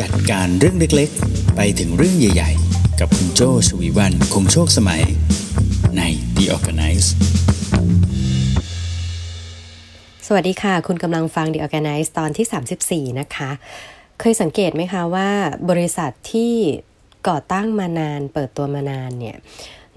[0.00, 5.02] จัดการเรื่องเล็กๆ ไปถึงเรื่องใหญ่ๆ กับคุณโจชวีวันคงโชคสมัย
[5.96, 6.02] ใน
[6.36, 7.08] The Organize
[10.26, 13.50] สวัสดีค่ะ คุณกำลังฟัง The Organize ตอนที่ 34 นะคะ
[14.20, 15.30] เคยสังเกตไหมคะว่า
[15.70, 16.54] บริษัทที่
[17.28, 19.36] ก่อตั้งมานานเปิดตัวมานานเนี่ย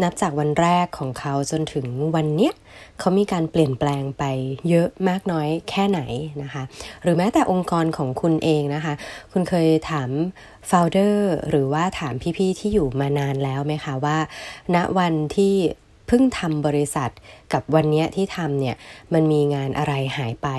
[0.04, 2.54] นับจากวันแรกของเขาจนถึงวันเนี้ย
[3.00, 4.24] เขามีการเปลี่ยนแปลงไป
[4.70, 6.02] เยอะมากน้อยแค่ไหน
[6.44, 6.64] นะคะ
[7.04, 8.94] หรือแม้แต่องค์กรของคุณเองนะคะ
[9.32, 10.10] คุณเคยถาม
[10.68, 14.18] โฟลเดอร์หรือว่าถามพี่ๆที่อยู่มานานแล้วไหมคะว่า
[14.76, 15.54] ณวันที่
[16.08, 17.10] เพิ่งทำบริษัท
[17.54, 18.76] กับวันนี้ที่ทำเนี่ย
[19.14, 20.50] มันมีงานอะไรหายไป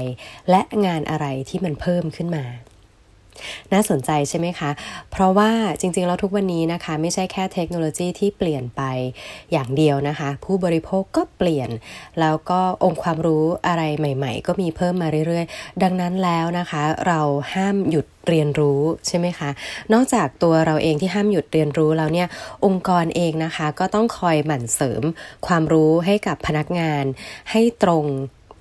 [0.50, 2.44] และงานอะไรที่มันเพิ่มขึ้นมา
[3.72, 4.70] น่าสนใจใช่ไหมคะ
[5.12, 5.50] เพราะว่า
[5.80, 8.82] จริงๆแล้วทุกวันนี้นะคะ ไม่ใช่แค่เทคโนโลยีที่เปลี่ยนไป
[9.52, 11.70] อย่างเดียวนะคะ ผู้บริโภคก็เปลี่ยน
[12.20, 17.20] แล้วก็องค์ความรู้อะไรใหม่ ๆ ก็มีเพิ่มมาเรื่อยๆ ดังนั้นแล้วนะคะ เรา
[17.54, 19.50] ห้ามหยุดเรียนรู้ใช่ไหมคะ
[19.92, 22.28] นอกจากตัวเราเองที่ห้ามหยุดเรียนรู้แล้วเนี่ย
[22.66, 25.02] องค์กรเองนะคะ ก็ต้องคอยหมั่นเสริม
[25.46, 27.04] ความรู้ให้กับพนักงาน
[27.50, 28.04] ให้ตรง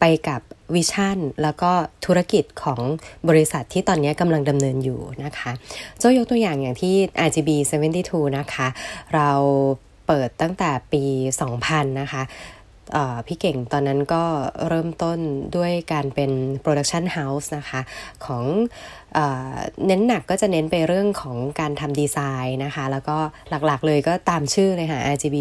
[0.02, 0.41] ไปกับ
[0.75, 1.71] วิชั่นแล้วก็
[2.05, 2.81] ธุรกิจของ
[3.30, 5.52] บริษัทที่ตอนนี้กำลังดำเนินอยู่นะคะ
[5.99, 6.95] เจ้ายกตัวอย่างอย่างที่
[7.27, 7.49] RGB
[7.94, 8.67] 72 นะคะ
[9.16, 9.29] เรา
[10.07, 11.03] เปิดตั้งแต่ปี
[11.52, 12.22] 2000 นะคะ
[13.28, 14.23] พี่เก่งตอนนั้นก็
[14.67, 15.20] เริ่มต้น
[15.58, 17.81] ด้วยการเป็น production house นะคะ
[18.25, 18.44] ของ
[19.86, 23.17] เน้นหนักก็จะเน้นไปเรื่องของการทำดีไซน์นะคะ แล้วก็
[23.50, 25.36] หลักๆเลยก็ตามชื่อเลยค่ะ RGB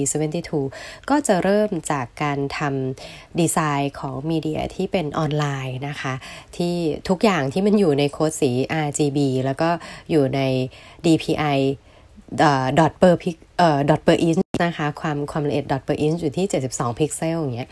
[0.53, 6.15] 72 ก็จะเริ่มจากการทำดีไซน์ของ media ที่เป็นออนไลน์นะคะ
[6.57, 6.75] ที่
[7.09, 8.51] ทุกอย่างที่มันอยู่ในโค้ดสี
[8.87, 9.71] RGB แล้วก็
[10.11, 10.41] อยู่ใน
[11.05, 11.59] DPI
[12.79, 17.71] dot per pix เอ่อ dot per inch นะคะ ความความละเอียด dot per inch อยู่ที่ 72 พิกเซลอย่างเงี้ย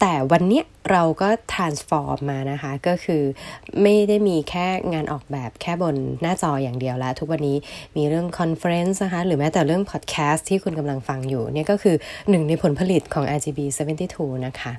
[0.00, 3.22] แต่วันนี้เราก็ transform มานะคะ ก็คือ
[3.82, 7.56] ไม่ได้มีแค่งานออกแบบแค่บนหน้าจออย่างเดียวแล้ว ทุกวันนี้
[7.96, 11.96] มีเรื่อง conference นะคะ หรือแม้แต่เรื่อง podcast ที่คุณกำลังฟังอยู่เนี่ยก็คือ
[12.30, 13.60] หนึ่งในผลผลิตของ RGB
[14.02, 14.72] 72 นะคะ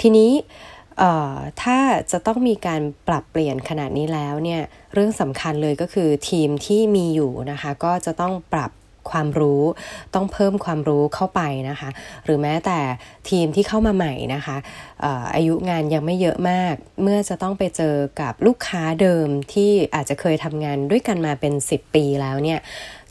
[0.00, 0.30] ทีนี้
[1.62, 1.78] ถ้า
[2.12, 4.62] จะต้องมีการปรับเปลี่ยนขนาดนี้แล้วเนี่ย
[4.94, 8.70] เรื่องสำคัญเลยก็คือทีมที่มีอยู่นะคะ ก็จะต้องปรับ
[9.10, 9.62] ความรู้
[10.14, 11.40] ต้องเพิ่มความรู้เข้าไป
[11.70, 11.88] นะคะ
[12.24, 12.78] หรือแม้แต่
[13.30, 14.56] ทีมที่เข้ามาใหม่นะคะ
[15.34, 22.60] อายุงานยังไม่เยอะมาก เมื่อจะต้องไปเจอกับลูกค้าเดิมที่อาจจะเคยทำงานด้วยกันมาเป็น 10 ปีแล้วเนี่ย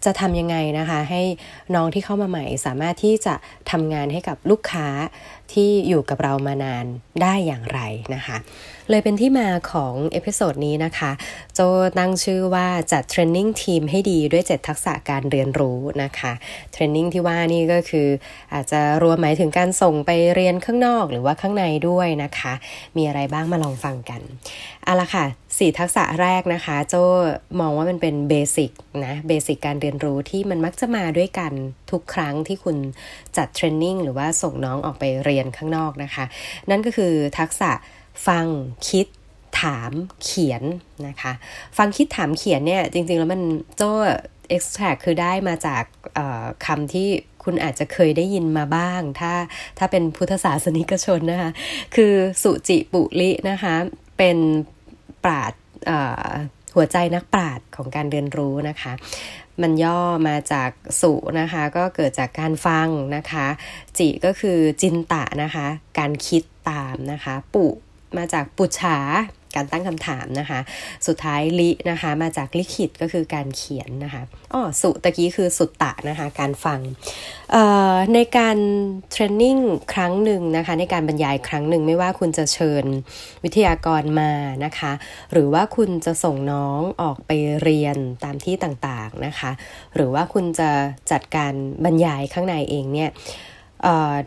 [0.05, 1.21] จะทำยังไงนะคะ ให้
[1.75, 3.35] น้องที่เข้ามาใหม่สามารถที่จะ
[3.71, 4.87] ทำงานให้กับลูกค้า
[5.53, 6.85] ที่อยู่กับเรามานาน
[7.21, 7.79] ได้อย่างไร
[8.15, 8.37] นะคะ
[8.89, 11.11] เลยเป็นที่มาของ episode นี้นะคะ
[11.53, 11.59] โจ
[11.97, 16.33] ตั้งชื่อว่าจัด training ทีมให้ดีด้วย 7 ทักษะการเรียนรู้นะคะ
[16.71, 18.07] training ที่ว่านี่ก็คือ
[18.53, 22.53] อาจจะรวมหมายถึงการส่งไปเรียนข้างนอกหรือว่าข้างในด้วยนะคะ
[22.97, 24.21] มีอะไรบ้างมาลองฟังกัน
[24.83, 25.25] เอาละค่ะ
[25.57, 26.95] สี่ทักษะแรกนะคะ โจ
[27.59, 28.71] มองว่ามันเป็น basic
[29.05, 31.51] นะเบสิกการเรียนรู้ที่มันมักจะมาด้วยกัน
[31.91, 32.77] ทุกครั้งที่คุณ
[33.37, 36.25] จัดเทรนนิ่งหรือว่าส่งน้องออกไปเรียนข้างนอกนะคะ
[36.69, 37.71] นั่นก็คือทักษะ
[38.27, 38.45] ฟัง
[38.89, 39.07] คิด
[39.61, 39.91] ถาม
[40.23, 40.63] เขียน
[41.07, 41.31] นะคะ
[41.77, 43.41] ฟังคิดถามเขียนเนี่ย จริง ๆ แล้วมัน
[43.77, 43.91] โจ้
[44.55, 45.83] extract คือได้มาจาก
[46.65, 47.07] คำที่
[47.43, 49.33] คุณอาจจะเคยได้ยินมาบ้าง ถ้า
[49.77, 51.51] ถ้าเป็นพุทธศาสนิกชนนะคะ
[51.95, 53.75] คือสุจิปุลินะคะ
[54.17, 54.37] เป็น
[55.25, 55.53] ปราด
[56.75, 58.93] หัวใจนักปราดของการเรียนรู้นะคะ
[59.61, 60.69] มันย่อมาจาก
[61.01, 63.47] สุนะคะ ก็เกิดจากการฟังนะคะ
[63.97, 65.67] จิก็คือจินตะนะคะ
[65.99, 67.65] การคิดตามนะคะ ปุ
[68.17, 68.97] มาจากปุชา
[69.55, 70.59] การตั้งคำถามนะคะ
[71.07, 74.21] สุดท้ายลินะคะ มาจากลิขิตก็คือการเขียนนะคะ
[74.53, 76.79] อ๋อสุตะกี้คือสุตตะนะคะ การฟัง
[78.13, 78.57] ในการ
[79.11, 79.57] เทรนนิ่ง
[79.93, 82.85] ครั้งหนึ่งนะคะ ในการบรรยายครั้งหนึ่งไม่ว่าคุณจะเชิญ
[83.43, 84.31] วิทยากรมา
[84.65, 84.91] นะคะ
[85.31, 89.51] หรือว่าคุณจะส่งน้องออกไปเรียนตามที่ต่างๆนะคะ
[89.95, 90.69] หรือว่าคุณจะ
[91.11, 91.53] จัดการ
[91.85, 93.09] บรรยายข้างในเองเนี่ย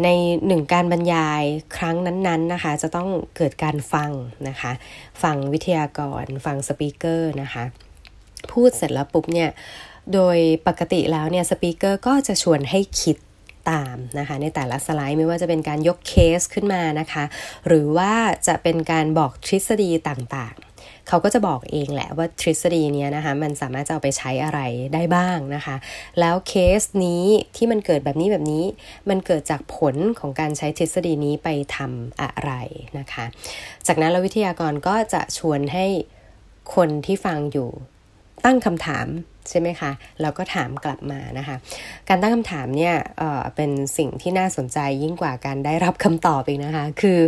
[0.05, 0.09] ใน
[0.47, 1.43] หนึ่งการบรรยาย
[1.77, 4.11] ครั้งนั้นๆนะคะ จะต้องเกิดการฟัง
[4.49, 4.73] นะคะ
[5.23, 7.65] ฟังวิทยากร ฟังสปีกเกอร์นะคะ
[8.53, 9.51] พูดเสร็จแล้วปุ๊บเนี่ย
[10.15, 13.17] โดยปกติแล้วเนี่ยสปีกเกอร์ก็จะชวนให้คิด
[13.71, 17.25] ตามนะคะ ในแต่ละสไลด์ไม่ว่าจะเป็นการยกเคสขึ้นมานะคะ
[17.67, 18.13] หรือว่า
[18.47, 20.55] จะเป็นการบอกทฤษฎีต่าง
[21.09, 24.61] เขาก็จะบอกเองแหละว่าทฤษฎีนี้นะคะมันสามารถจะเอาไปใช้อะไร
[24.95, 25.77] ได้บ้างนะคะ
[26.21, 27.25] แล้วเคสนี้
[27.57, 28.65] ที่มันเกิดแบบนี้แบบนี้
[29.09, 32.53] มันเกิดจากผลของการใช้ทฤษฎีนี้ไปทำอะไร
[32.99, 33.25] นะคะ
[33.87, 35.87] จากนั้นแล้ววิทยากรก็จะชวนให้
[36.75, 37.71] คนที่ฟังอยู่
[38.45, 39.07] ตั้งคำถาม
[39.51, 39.91] ใช่ไหมคะ
[40.21, 41.57] เราก็ถามกลับมานะคะ
[42.09, 47.21] การตั้งคำถามเนี่ยเเป็นสิ่งที่น่าสนใจยิ่งกว่าการได้รับคำตอบอีกนะคะ คือ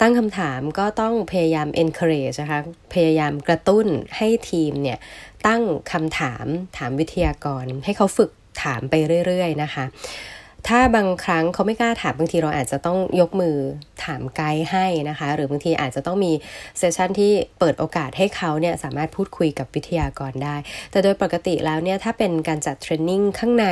[0.00, 2.60] ตั้งคำถามก็ต้องพยายาม encourage นะคะ
[2.94, 3.86] พยายามกระตุ้น
[4.16, 4.98] ให้ทีมเนี่ย
[5.46, 5.62] ตั้ง
[5.92, 6.46] คำถาม
[6.76, 8.30] ถามวิทยากร ให้เขาฝึก
[8.62, 8.94] ถามไป
[9.26, 9.84] เรื่อย ๆ นะคะ
[10.68, 13.56] ถ้าบางครั้งเขาไม่กล้าถามบางทีเราอาจจะต้องยกมือ
[14.04, 16.32] ถามไกด์ให้นะคะ หรือบางทีอาจจะต้องมี
[16.78, 20.56] เซสชันที่เปิดโอกาสให้เขาเนี่ยสามารถพูดคุยกับวิทยากรได้
[20.90, 23.66] แต่โดยปกติแล้วเนี่ยถ้าเป็นการจัดเทรนนิ่งข้างใน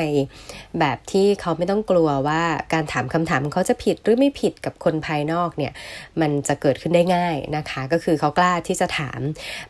[0.81, 2.43] แบบที่เขาไม่ต้องกลัวว่า
[2.73, 5.73] การถามคำถามเขาจะผิดหรือไม่ผิดกับคนภายนอกเนี่ย
[6.21, 9.21] มันจะเกิดขึ้นได้ง่ายนะคะ ก็คือเขากล้าที่จะถาม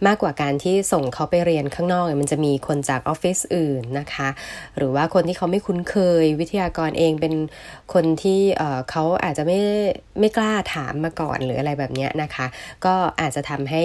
[0.06, 4.28] มากกว่าการที่ส่งเขาไปเรียนข้างนอก มันจะมีคนจากออฟฟิศอื่นนะคะ
[4.76, 7.34] หรือว่าคนที่เขาไม่คุ้นเคยวิทยากรเองเป็น
[7.92, 8.40] คนที่
[8.90, 9.58] เขาอาจจะไม่
[10.20, 12.46] ไม่กล้าถามมาก่อนหรืออะไรแบบนี้นะคะ
[12.84, 13.82] ก็อาจจะทำให้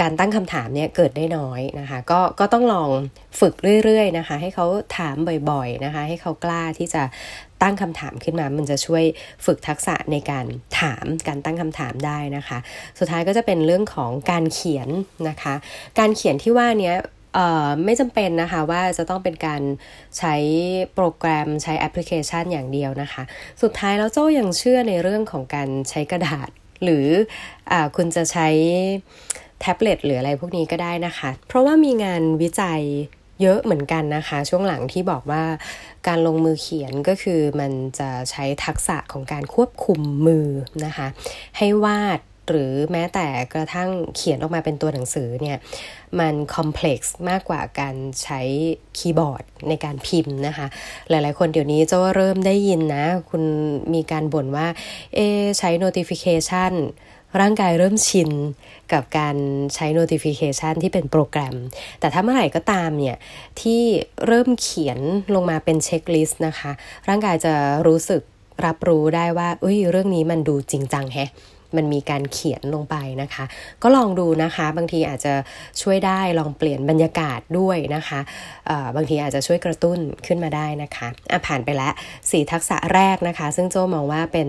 [0.00, 2.90] การตั้งคำถามเนี่ยเกิดได้น้อยนะคะ ก็ก็ต้องลอง
[3.40, 3.54] ฝึก
[3.84, 4.66] เรื่อยๆนะคะ ให้เขา
[4.98, 5.16] ถาม
[5.50, 7.02] บ่อยๆนะคะ ให้เขากล้าที่จะ
[7.62, 9.04] ตั้งคำถามขึ้นมา มันจะช่วย
[9.46, 10.46] ฝึกทักษะในการ
[10.80, 12.58] ถามการตั้งคำถามได้นะคะ
[12.98, 14.88] สุดท้ายก็จะเป็นเรื่องของการเขียน
[15.28, 15.54] นะคะ
[15.98, 16.92] การเขียนที่ว่านี้
[17.84, 19.62] ไม่จำเป็นนะคะว่าจะต้องเป็นการ
[20.18, 20.34] ใช้
[20.94, 23.22] โปรแกรมใช้แอปพลิเคชันอย่างเดียวนะคะ
[23.62, 26.48] สุดท้ายแล้วโจ้ยังเชื่อในเรื่องของการใช้กระดาษ
[26.84, 27.06] หรือ
[27.70, 28.48] อคุณจะใช้
[29.60, 32.82] แท็บเล็ตหรืออะไรพวกนี้ก็ได้นะคะ เพราะว่ามีงานวิจัย
[33.42, 35.44] เยอะเหมือนกันนะคะ ช่วงหลังที่บอกว่า
[36.08, 40.46] การลงมือเขียนก็คือมันจะใช้ทักษะของการควบคุมมือ
[40.84, 41.06] นะคะ
[41.58, 42.18] ให้วาด
[42.48, 45.58] หรือแม้แต่กระทั่งเขียนออกมาเป็นตัวหนังสือเนี่ย
[46.20, 48.40] มัน complex มากกว่าการใช้
[48.98, 50.66] คีย์บอร์ดในการพิมพ์นะคะ
[51.08, 53.42] หลายๆ คนเดี๋ยวนี้จะเริ่มได้ยินนะ คุณ
[53.94, 54.66] มีการบ่นว่า
[55.14, 55.18] เอ
[55.58, 56.74] ใช้ notification
[57.40, 58.30] ร่างกายเริ่มชิน
[58.92, 59.36] กับการ
[59.74, 61.56] ใช้ notification ที่เป็นโปรแกรม
[62.00, 63.16] แต่ถ้าเมื่อไหร่ก็ตามเนี่ย
[63.60, 63.82] ที่
[64.26, 64.98] เริ่มเขียน
[65.34, 66.70] ลงมาเป็น checklist นะคะ
[67.08, 67.54] ร่างกายจะ
[67.86, 68.22] รู้สึก
[68.66, 71.30] รับรู้ได้ว่าอุ้ยเรื่องนี้มันดูจริงจังแฮะ
[71.76, 73.44] มันมีการเขียนลงไปนะคะ
[73.82, 75.34] ก็ลองดูนะคะ บางทีอาจจะ
[75.82, 78.20] ช่วยได้ลองเปลี่ยนบรรยากาศด้วยนะคะ
[78.96, 81.92] บางทีอาจจะช่วยกระตุ้นขึ้นมาได้นะคะะผ่านไปแล้ว
[82.30, 84.48] สี่ทักษะแรกนะคะ ซึ่งโจมองว่าเป็น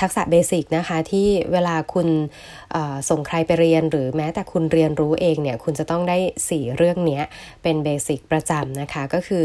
[0.00, 2.08] ทักษะเบสิกนะคะที่เวลาคุณ
[3.08, 6.18] ส่งใครไปเรียน หรือแม้แต่คุณเรียนรู้เองเนี่ยคุณจะต้องได้
[6.48, 7.20] 4 เรื่องนี้
[7.62, 9.44] เป็นเบสิกประจำนะคะ ก็คือ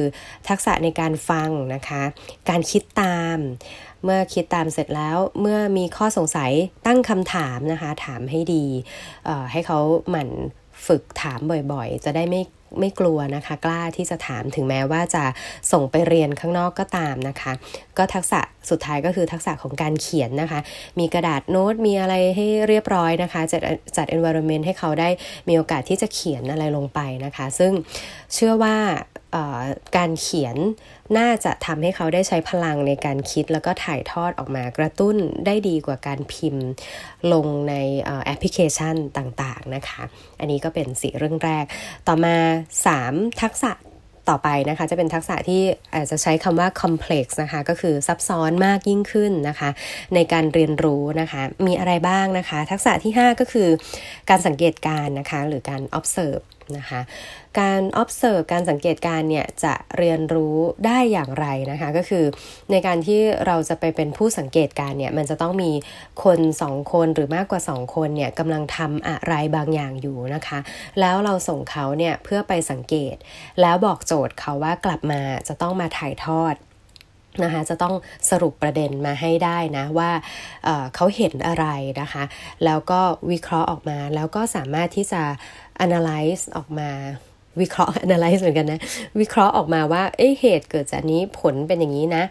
[0.49, 2.03] ทักษะในการฟังนะคะ
[2.49, 3.37] การคิดตาม
[4.03, 6.51] เมื่อคิดตามเสร็จแล้วเมื่อมีข้อสงสัย
[6.87, 8.65] ตั้งคำถามนะคะ ถามให้ดี
[9.51, 9.79] ให้เขา
[10.09, 10.29] หมั่น
[10.87, 11.39] ฝึกถาม
[11.73, 12.41] บ่อยๆ จะได้ไม่
[12.79, 15.23] ไม่กลัวนะคะ กล้าที่จะถามถึงแม้ว่าจะ
[15.71, 17.51] ส่งไปเรียนข้างนอกก็ตามนะคะ
[17.97, 20.59] ก็ทักษะสุดท้ายก็คือทักษะของการเขียนนะคะ
[20.99, 23.61] มีกระดาษโน้ตมีอะไรให้เรียบร้อยนะคะจัด
[23.97, 25.09] จัด environment ให้เขาได้
[25.47, 27.71] มีโอกาสที่จะเขียนอะไรลงไปนะคะ ซึ่ง
[28.33, 28.75] เชื่อว่า
[29.97, 30.57] การเขียน
[31.17, 35.15] น่าจะทำให้เขาได้ใช้พลังในการคิดแล้วก็ถ่ายทอดออกมากระตุ้น
[35.45, 36.65] ได้ดีกว่าการพิมพ์
[37.33, 37.75] ลงใน
[38.25, 40.03] แอปพลิเคชันต่างๆนะคะ
[40.39, 41.65] อันนี้ก็เป็นสีเรื่องแรก
[42.07, 42.35] ต่อมา
[42.87, 43.71] 3 ทักษะ
[44.29, 45.61] ต่อไปนะคะ จะเป็นทักษะที่
[45.93, 49.69] อาจจะใช้คำว่า complex นะคะ ก็คือซับซ้อนมากยิ่งขึ้นนะคะ
[50.15, 53.69] ในการเรียนรู้นะคะ มีอะไรบ้างนะคะ ทักษะที่ 5 ก็คือ
[54.29, 56.43] การสังเกตการนะคะ หรือการ observe
[56.77, 57.01] นะคะ
[57.59, 62.25] การ observe การสังเกตการเนี่ยจะเรียนรู้ได้อย่างไรนะคะ ก็คือ
[62.71, 65.71] ในการที่เราจะไปเป็นผู้สังเกตการเนี่ยมันจะต้องมี
[66.23, 70.59] คนสองคนหรือมากกว่าสองคนเนี่ยกำลังทำอะไรบางอย่างอยู่นะคะ
[70.99, 73.15] แล้วเราส่งเขาเนี่ยเพื่อไปสังเกต
[73.61, 76.55] แล้วบอกโจทย์เขาว่ากลับมาจะต้องมาถ่ายทอด
[77.43, 77.95] นะคะจะต้อง
[78.29, 80.11] สรุปประเด็นมาให้ได้นะว่า
[80.63, 81.65] เเขาเห็นอะไร
[82.01, 82.23] นะคะ
[82.65, 82.99] แล้วก็
[83.31, 85.23] วิเคราะห์ออกมา แล้วก็สามารถที่จะ
[85.85, 86.89] analyze ออกมา
[87.61, 88.81] วิเคราะห์ analyze เหมือนกันนะ
[89.19, 92.23] วิเคราะห์ออกมาว่าเอ้เหตุเกิดจากนี้ผลเป็นอย่างนี้นะ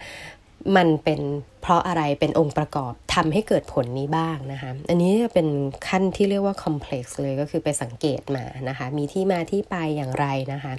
[0.76, 1.20] มันเป็น
[1.62, 5.48] เพราะอะไรเป็นองค์ประกอบทำให้เกิดผลนี้บ้างนะคะ อันนี้เป็น
[5.88, 10.72] ขั้นที่เรียกว่า complex เลยก็คือไปสังเกตมานะคะ มีที่มาที่ไปอย่างไรนะคะ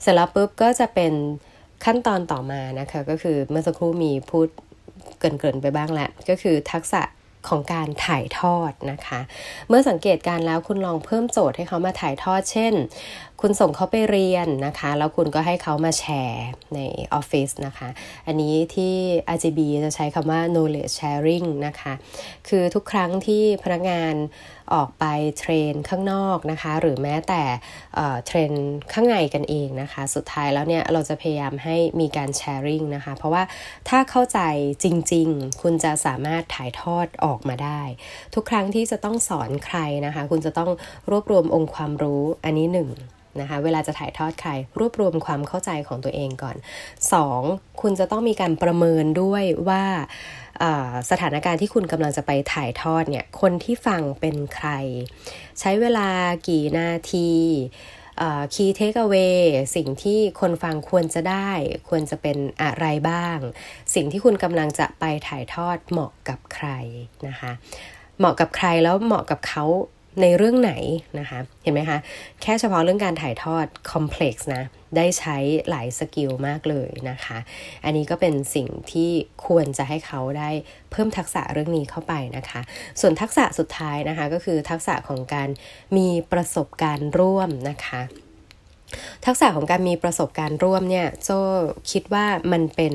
[0.00, 1.12] เสร็จแล้วปุ๊บก็จะเป็น
[1.84, 4.48] ขั้นตอนต่อมานะคะก็คือเมื่อสักครู่มีพูด
[5.20, 7.02] เกินๆไปบ้างแหละก็คือทักษะ
[7.48, 9.20] ของการถ่ายทอดนะคะ
[9.68, 12.72] เมื่อสังเกตการแล้วคุณลองเพิ่มโจทย์ให้เขามาถ่ายทอด เช่น
[13.44, 16.80] คุณส่งเขาไปเรียนนะคะ แล้วคุณก็ให้เขามาแชร์ใน
[17.14, 17.88] ออฟฟิศนะคะ
[18.26, 18.94] อันนี้ที่
[19.36, 21.92] RGB จะใช้คำว่า knowledge sharing นะคะ
[22.48, 24.14] คือทุกครั้งที่พนักงาน
[24.74, 25.04] ออกไป
[25.38, 27.42] เทรนข้างนอกนะคะ หรือแม้แต่
[28.26, 28.50] เทรน
[28.92, 33.42] ข้างในกันเองนะคะ สุดท้ายแล้วเนี่ยเราจะพยายามให้มีการแชร์ริงนะคะ เพราะว่า
[33.88, 34.40] ถ้าเข้าใจ
[34.84, 37.82] จริง ๆ คุณจะสามารถถ่ายทอดออกมาได้
[38.34, 40.70] ทุกครั้งที่จะต้องสอนใครนะคะ คุณจะต้อง
[41.10, 42.90] รวบรวมองค์ความรู้อันนี้หนึ่ง
[43.40, 46.56] นะคะเวลาจะถ่ายทอดใคร รวบรวมความเข้าใจของตัวเองก่อน
[47.18, 47.80] 2.
[47.82, 49.84] คุณจะต้องมีการประเมินด้วยว่า
[51.10, 54.68] สถานการณ์ที่คุณกำลังจะไปถ่ายทอดเนี่ยคนที่ฟังเป็นใคร
[55.60, 56.08] ใช้เวลา
[56.48, 57.30] กี่นาที
[58.54, 59.14] คีย์เทคเว
[59.76, 61.50] สิ่งที่คนฟังควรจะได้
[61.88, 63.38] ควรจะเป็นอะไรบ้าง
[63.94, 66.68] สิ่งที่คุณกำลังจะไปถ่ายทอดเหมาะกับใคร
[67.28, 67.52] นะคะ
[68.18, 69.64] เหมาะกับใครแล้วเหมาะกับเขา
[70.20, 70.72] ในเรื่องไหน
[71.18, 71.98] นะคะ เห็นไหมคะ
[72.42, 74.64] แค่เฉพาะเรื่องการถ่ายทอด complex นะ
[74.96, 75.36] ได้ใช้
[75.70, 77.38] หลาย skill มากเลยนะคะ
[77.84, 79.10] อันนี้ก็เป็นสิ่งที่
[79.46, 80.50] ควรจะให้เขาได้
[80.90, 82.60] เพิ่มทักษะเรื่องนี้เข้าไปนะคะ
[83.00, 85.48] ส่วนทักษะสุดท้ายนะคะ ก็คือทักษะของการ
[85.96, 88.02] มีประสบการณ์ร่วมนะคะ
[89.26, 91.30] ทักษะของการมีประสบการณ์ร่วมเนี่ยโจ
[91.90, 92.94] คิดว่ามันเป็น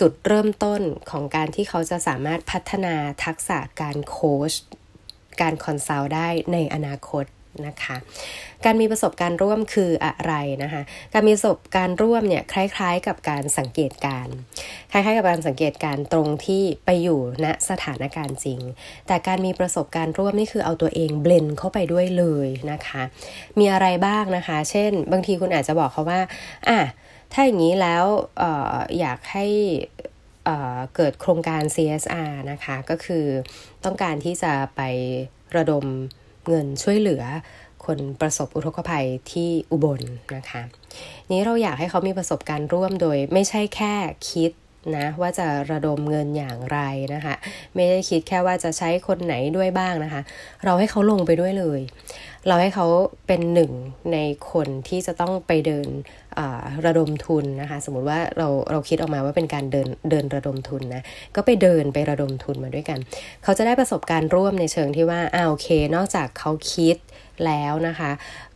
[0.00, 0.80] จุดเริ่มต้น
[1.10, 2.94] ของการที่เขาจะสามารถพัฒนา
[3.24, 4.52] ทักษะการโค้ช
[5.42, 7.24] การ consult ได้ในอนาคต
[7.66, 7.96] นะคะ
[8.64, 10.82] การมีประสบการณ์ร่วมคืออะไรนะคะ
[11.12, 14.28] การมีประสบการณ์ร่วมเนี่ยคล้าย ๆ กับการสังเกตการ
[14.92, 18.60] คล้ายๆ กับการสังเกตการตรงที่ไปอยู่ณสถานการณ์จริง
[19.06, 23.02] แต่การมีประสบการณ์ร่วมนี่คือเอาตัวเองเบลนเข้าไปด้วยเลยนะคะ
[23.58, 26.20] มีอะไรบ้างนะคะ เช่น บางทีคุณอาจจะบอกเขาว่า
[26.68, 26.78] อะ
[27.32, 28.04] ถ้าอย่างนี้แล้ว
[28.42, 28.44] อ
[28.74, 29.46] ออยากให้
[30.96, 33.26] เกิดโครงการ CSR นะคะ ก็คือ
[33.84, 34.80] ต้องการที่จะไป
[35.56, 35.84] ระดม
[36.48, 37.22] เงินช่วยเหลือ
[37.84, 40.02] คนประสบอุทกภัยที่อุบล
[40.36, 40.62] นะคะ
[41.32, 43.94] นี้เราอยากให้เขามีประสบการณ์ร่วมโดยไม่ใช่แค่
[44.30, 44.52] คิด
[44.96, 46.78] นะว่าจะระดมเงินอย่างไร
[47.14, 47.34] นะคะ
[47.74, 50.22] ไม่ได้คิดแค่ว่าจะใช้คนไหนด้วยบ้างนะคะ
[50.64, 51.80] เราให้เขาลงไปด้วยเลย
[52.46, 52.86] เราให้เขา
[53.26, 53.72] เป็นหนึ่ง
[54.12, 54.18] ใน
[54.52, 55.88] คนที่จะต้องไปเดิน
[56.86, 61.02] ระดมทุนนะคะ สมมติว่าเราเราคิดออกมาว่าเป็นการเดินเดินระดมทุนนะ
[61.36, 62.98] ก็ไปเดินไประดมทุนมาด้วยกัน
[63.44, 66.96] เขาจะได้ประสบการณ์ร่วมในเชิงที่ว่าอ่าโอเค นอกจากเขาคิด
[67.46, 68.10] แล้วนะคะ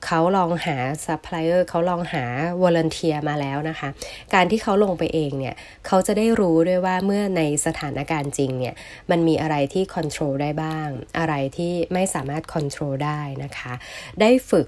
[0.04, 0.76] เขาลองหา
[1.06, 2.24] ซัพพลายเออร์เขาลองหา
[2.62, 3.88] volunteer มาแล้วนะคะ
[4.34, 5.54] การที่เขาลงไปเองเนี่ย
[5.86, 8.74] เขาจะได้รู้ด้วยว่าเมื่อในสถานการณ์จริงเนี่ย
[9.10, 10.88] มันมีอะไรที่ควบคุมได้บ้าง
[11.18, 13.72] อะไรที่ไม่สามารถควบคุมได้นะคะ
[14.20, 14.66] ได้ฝึก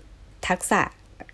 [0.48, 0.82] ทักษะ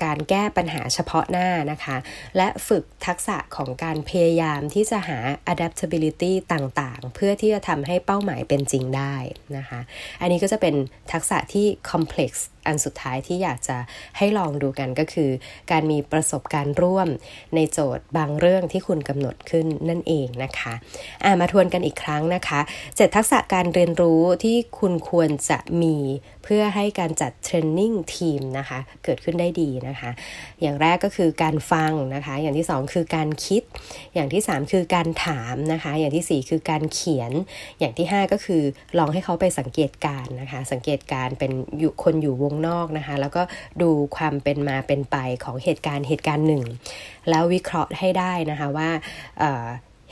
[0.05, 1.97] การแก้ปัญหาเฉพาะหน้านะคะ
[2.37, 5.19] และฝึกทักษะของการพยายามที่จะหา
[5.53, 9.15] adaptability ต่างๆ เพื่อที่จะทำให้เป้าหมายเป็นจริงได้
[9.57, 9.81] นะคะ
[10.21, 10.75] อันนี้ก็จะเป็น
[11.13, 12.31] ทักษะที่ complex
[12.67, 13.77] อันสุดท้ายที่อยากจะ
[14.19, 15.31] ให้ลองดูกันก็คือ
[15.71, 17.09] การมีประสบการณ์ร่วม
[17.55, 22.61] ในโจทย์บางเรื่องที่คุณกำหนดขึ้นนั่นเองนะคะามาทวนกันอีกครั้งนะคะ
[22.97, 25.97] เจ็ทักษะการเรียนรู้ที่คุณควรจะมี
[26.45, 30.11] เพื่อให้การจัดเทรนนิ่งทีมนะคะเกิดขึ้นได้ดีนะคะ
[30.63, 33.63] อย่างแรกก็คือการฟังนะคะ อย่างที่ 2 คือการคิด
[34.15, 37.33] อย่างที่ 3 คือการถามนะคะ อย่างที่ 4 คือการเขียน
[37.79, 38.63] อย่างที่ 5 ก็คือ
[38.99, 43.43] ลองให้เขาไปสังเกตการนะคะ สังเกตการเป็นอยู่คนอยู่วงนอกนะคะ แล้วก็
[43.83, 46.63] ดูความเป็นมาเป็นไปของเหตุการณ์เหตุการณ์หนึ่ง
[47.31, 48.89] แล้ววิเคราะห์ให้ได้นะคะว่า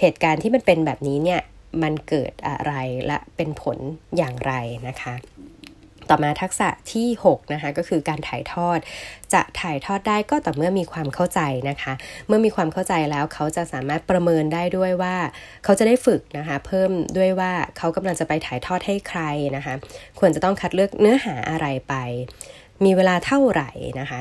[0.00, 1.40] เหตุการณ์ที่มันเป็นแบบนี้เนี่ย
[1.82, 2.72] มันเกิดอะไร
[3.06, 3.78] และเป็นผล
[4.16, 4.52] อย่างไร
[4.88, 5.14] นะคะ
[6.10, 8.78] ต่อมาทักษะที่ 6 นะคะ ก็คือการถ่ายทอด
[9.32, 11.92] จะถ่ายทอดได้ก็ต่อเมื่อมีความเข้าใจนะคะ
[12.26, 15.16] เมื่อมีความเข้าใจแล้วเขาจะสามารถประเมินได้ด้วยว่า
[15.64, 19.20] เขาจะได้ฝึกนะคะ เพิ่มด้วยว่าเขากำลังจะไปถ่ายทอดให้ใคร
[19.56, 19.74] นะคะ
[20.20, 21.94] ควรจะต้องคัดเลือกเนื้อหาอะไรไป
[22.84, 24.20] มีเวลาเท่าไหร่นะคะ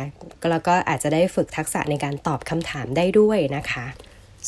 [0.52, 3.86] แล้วก็อาจจะได้ฝึกทักษะในการตอบคำถามได้ด้วยนะคะ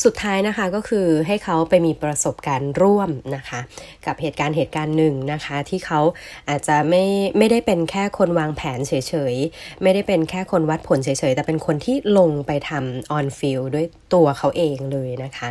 [0.04, 3.60] สุดท้ายนะคะก็คือให้เขาไปมีประสบการณ์ร่วมนะคะ
[4.06, 6.00] กับเหตุการณ์เหตุการณ์หนึ่งนะคะ ที่เขา
[6.48, 7.04] อาจจะไม่
[7.38, 8.92] ไม่ได้เป็นแค่คนวางแผนเฉ
[9.32, 15.48] ยๆ ไม่ได้เป็นแค่คนวัดผลเฉยๆ แต่เป็นคนที่ลงไปทำ on field ด้วยตัวเขาเองเลยนะคะ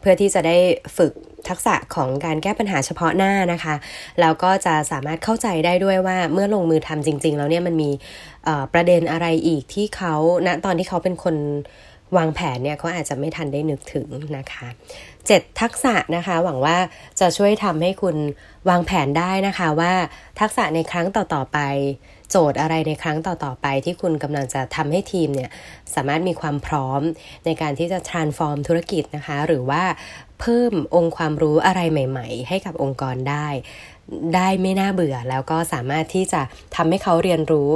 [0.00, 0.56] เพื่อที่จะได้
[0.96, 1.12] ฝึก
[1.48, 3.74] ทักษะของการแก้ปัญหาเฉพาะหน้านะคะ
[4.20, 7.90] แล้วก็จะสามารถเข้าใจได้ด้วยว่าเมื่อลงมือทำจริง ๆ แล้วเนี่ยมันมี
[8.74, 10.14] ประเด็นอะไรอีกที่เขา
[10.46, 11.36] ณตอนที่เขาเป็นคน
[12.16, 14.68] วางแผนเนี่ยเขาอาจจะไม่ทันได้นึกถึงนะคะ
[15.14, 16.76] 7 ทักษะนะคะ หวังว่า
[17.20, 18.16] จะช่วยทำให้คุณ
[18.68, 19.92] วางแผนได้นะคะว่า
[20.40, 21.58] ทักษะในครั้งต่อๆไป
[22.30, 25.50] โจทย์อะไรในครั้งต่อๆไป ที่คุณกำลังจะทำให้ทีมเนี่ย
[25.94, 27.00] สามารถมีความพร้อม
[27.46, 29.82] ในการที่จะ transform ธุรกิจนะคะ หรือว่า
[30.40, 33.48] เพิ่มองค์ความรู้อะไรใหม่ ๆ ให้กับองค์กรได้
[34.34, 36.40] ได้ไม่น่าเบื่อ แล้วก็สามารถที่จะ
[36.76, 37.68] ทำให้เขาเรียนรู้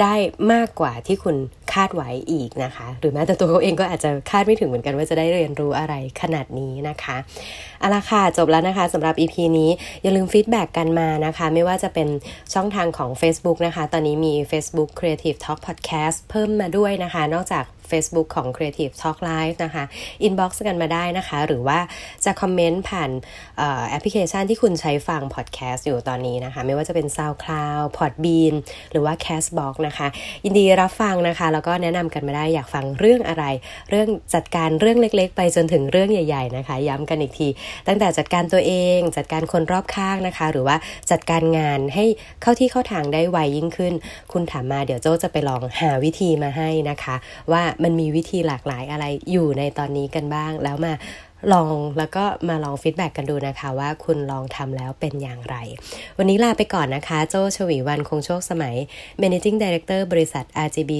[0.00, 0.14] ได้
[0.52, 1.36] มากกว่าที่คุณ
[1.72, 7.16] คาดไว้อีกนะคะ หรือแม้แต่ตัวเขาเองก็อาจจะคาดไม่ถึงเหมือนกันว่าจะได้เรียนรู้อะไรขนาดนี้นะคะ
[7.80, 9.70] เอาละค่ะจบแล้วนะคะสำหรับ EP นี้
[10.02, 12.08] อย่าลืมฟีดแบ็กกันมานะคะ ไม่ว่าจะเป็น
[12.54, 19.84] ช่องทางของ Facebook นะคะ ตอนนี้มี Facebook Creative Talk Podcast เพิ่มมาด้วยนะคะ นอกจาก Facebook ของ Creative Talk Live นะคะ
[20.26, 21.78] inbox กันมาได้นะคะ หรือว่า
[22.24, 23.10] จะคอมเมนต์ผ่าน
[23.90, 28.54] แอปพลิเคชันที่คุณใช้ฟังพอดแคสต์อยู่ตอนนี้นะคะ ไม่ว่าจะเป็น SoundCloud Podbean
[28.90, 30.06] หรือว่า Castbox นะคะ
[30.44, 33.44] ยินดีรับฟังนะคะ แล้วก็แนะนำกันมาได้อยากฟังเรื่องอะไร
[33.90, 37.48] เรื่องจัดการเรื่องเล็ก ๆ ไปจนถึงเรื่องใหญ่ ๆ นะคะ ย้ำกันอีกที
[37.86, 40.76] ตั้งแต่จัดการตัวเอง จัดการคนรอบข้างนะคะ หรือว่า
[41.10, 42.04] จัดการงานให้
[42.42, 43.94] เข้าที่เข้าทางได้ไวยิ่งขึ้น
[44.32, 47.16] คุณถามมาเดี๋ยวโจ้จะไปลองหาวิธีมาให้นะคะ
[47.52, 50.94] ว่ามันมีวิธีหลากหลายอะไรอยู่ในตอนนี้กันบ้าง แล้วมา
[51.52, 55.56] ลองแล้วก็มาลอง feedback กันดูนะคะว่าคุณลองทำแล้วเป็นอย่างไร
[56.18, 58.76] วันนี้ลาไปก่อนนะคะ โจชวีวันคงโชคสมัย
[59.22, 60.90] Managing Director บริษัท RGB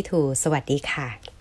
[0.00, 1.33] 72 สวัสดีค่ะ